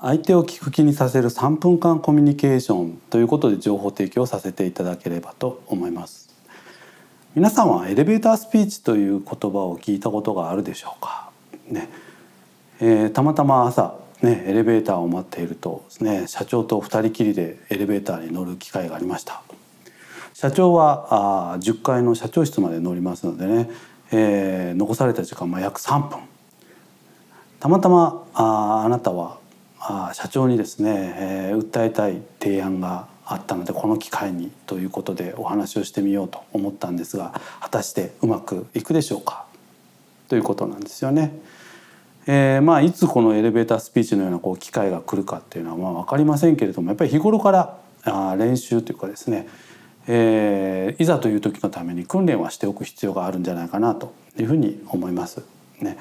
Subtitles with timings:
[0.00, 6.28] 相手を聞く気にさせる3分間コミュニケーションということで情報提供させていただければと思います。
[7.34, 11.30] 皆さんはエレベータースピーチという言葉を聞いたことがあるでしょうか？
[11.68, 11.88] ね、
[12.80, 19.42] えー、たまたま朝ねエレベーターを待っているとですね社長と2人きりでエレベーターに乗る機会がありました。
[20.34, 23.70] 社長はあ10階の社長室まで乗りますのでね、
[24.12, 26.18] えー、残された時間は約3分。
[27.60, 29.38] たまたまああなたは
[29.80, 39.46] あ社長にですね、えー、訴えたい提案があったのでこの機会にということでお話をしてみようと思ったんですが果たしてうまくいくでしょうか？
[40.28, 41.32] ということなんですよね。
[42.26, 49.46] えー、まあいつこのエレベータースピーチのようなこう機会が来るかっていうのはまあ分かりませんけれどもやっぱり日頃からあ練習というかですね、
[50.08, 55.42] えー、いざという時のために訓練はしておく必要があるんじゃないかなというふうに思います。
[55.80, 55.96] ね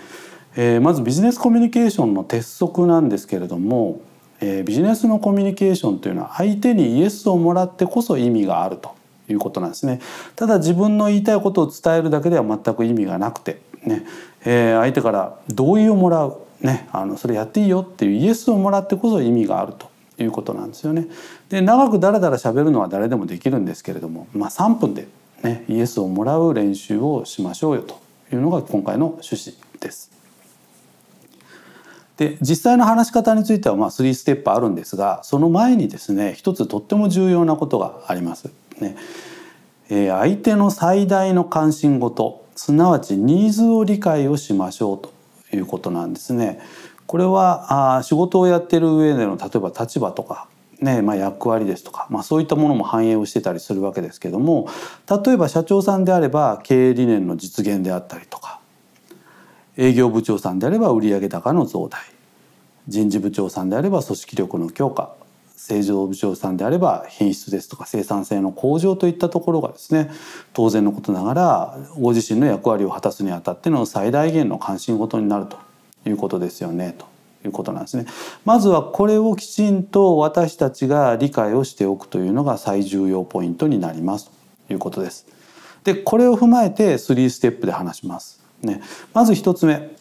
[0.56, 4.02] えー、まずビジネスコミュニケーションの鉄則なんですけれども、
[4.40, 8.96] えー、ビジネスのコミュニケーションというのは相手にイエスをもらってこそ意味があると
[9.30, 10.00] いうことなんですね。
[10.36, 14.06] ただ自分の言いたいことを伝えるだけでは全く意味がなくてね、
[14.46, 19.90] えー、相手から同意をもらう、ね、あのそれやっていいよっていうイエスをもらってこそ意味があると
[20.22, 21.08] いうことなんですよね。
[21.50, 25.08] で長くだらだら喋るのは誰でもできるんですけれども、まあ、3分で、
[25.44, 28.00] ね、イエスをもらう練習をしましょうよと
[28.34, 30.16] いうのが今回の趣旨です。
[32.18, 38.50] で実際の話し方についてはまあ3ステップあるんですがその前にですね一つとっても重要なことがあります。
[38.80, 38.96] ね
[39.90, 46.60] えー、相手の最大の関心事すなわちニーズを理解をしましょうということなんですね。
[47.06, 50.48] これはあ仕事をやってる上での例えば立場とか
[50.82, 54.68] ねまあ、役割ですとか、まあ、そういったものも反映をしてたりするわけですけども
[55.10, 58.60] 例えば社長さんであれば経営理念の実現であったりとか
[59.78, 62.00] 営業部長さんであれば売上高の増大
[62.88, 65.16] 人事部長さんであれば組織力の強化
[65.56, 70.12] 製造部長さんであれば品質ですとか生産性の向上といったところがですね
[70.54, 75.58] 当然のことながらご自身の役割を果たすにあたっての最大限の関心事になると
[76.08, 77.08] いうことですよねと
[77.48, 78.06] いうことなんですね。
[78.44, 84.30] まずはこれをきちんと私たちが理解をしておくというのが最重要ポイントになります
[84.68, 85.26] ということです。
[85.84, 88.45] でこれを踏まえて3ステップで話します。
[88.66, 88.82] ね、
[89.14, 89.96] まず1つ目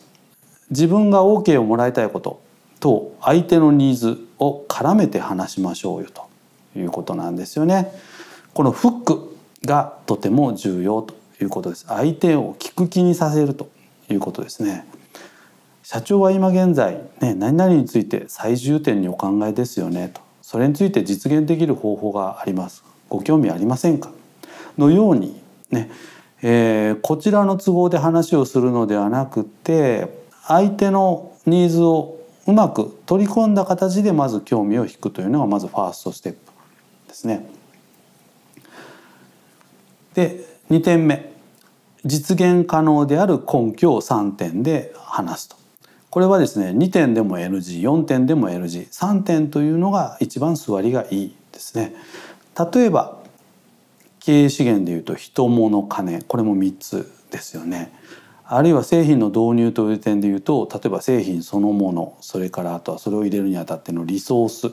[0.71, 2.43] 自分が OK をもらいたいこと
[2.81, 6.27] と相手のニーズを絡めて話しましょうよと
[6.79, 7.93] いうことなんですよね。
[8.53, 11.87] このフックがとても重要ということです。
[11.87, 13.69] 相手を聞く気にさせると
[14.11, 14.87] いうことですね。
[15.83, 24.11] 社長は今現在、ね、何々について最重点にお考えですよねとそれについて実現できる方法がありますご興味ありませんか？
[24.79, 25.91] のようにね、
[26.47, 30.09] えー、こちらの都合で話をするのではなくて
[30.47, 36.39] 相手のニーズをうまく取り込んだ形でまず興味を引くというのがまずファーストステップ
[37.09, 37.47] ですね。
[40.13, 41.33] で2点目
[42.05, 45.57] 実現可能である根拠を3点で話すと。
[46.11, 51.95] これはですね2点でも NG4 点でも NG3 点というのが一番座りがいいですね。
[52.75, 53.24] 例えば
[54.25, 56.23] 経営資源でいうと人物金。
[56.23, 57.93] これも3つですよね。
[58.47, 64.73] あるいは製品の導入という点でいうと例えば製品そのものそれからあとはそれを入れるにあたってのリソース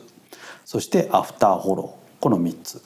[0.63, 2.22] そしてアフターフォロー。
[2.22, 2.81] この3つ。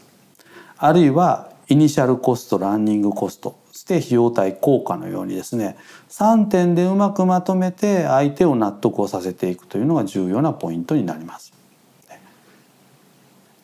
[0.80, 5.78] あるいはイニシャルコストランニングコストそして費用対効果のようにですね。
[6.10, 11.54] 3点でうまくまとめて相手を納得をさせていくというのが重要なポイントになります。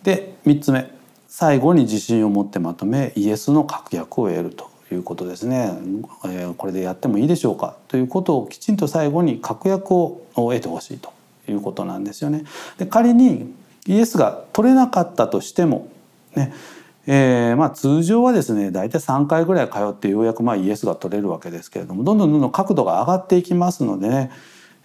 [0.03, 1.00] で3つ目。
[1.33, 5.71] 最後に自信を持ってまとめイエスの確約を得るということですね、
[6.25, 7.77] えー、これでやってもいいでしょうか？
[7.87, 11.13] ということをきちんと最後に確約を得てほしいと
[11.47, 12.43] いうことなんですよね。
[12.77, 13.55] で仮に
[13.87, 15.87] イエスが取れなかったとしても
[16.35, 16.53] ね
[17.07, 24.31] えー、まあ通常はですね大体3回ぐらい通ってようやくまあイエスが取れるわけですけれどもどんどんどんどん角度が上がっていきますのでね、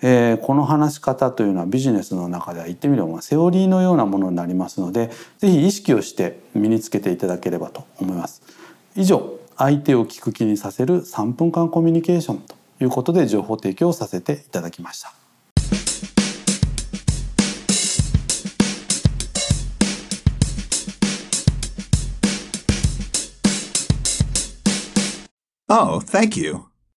[0.03, 8.43] えー、この話し方というのはビジネスの中では言ってみればセオリーのようなものになりますので是非意識をして身につけていただければと思います。
[8.95, 15.13] 以上相手を聞く気にさせる3分間コミュニケーションということで情報提供させていただきました。
[25.69, 26.76] Oh, thank you.